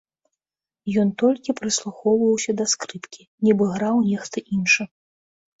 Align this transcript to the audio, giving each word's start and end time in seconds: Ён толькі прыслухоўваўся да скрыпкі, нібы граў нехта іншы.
Ён 1.01 1.11
толькі 1.23 1.55
прыслухоўваўся 1.59 2.51
да 2.63 2.69
скрыпкі, 2.73 3.21
нібы 3.49 3.71
граў 3.75 4.03
нехта 4.11 4.37
іншы. 4.57 4.83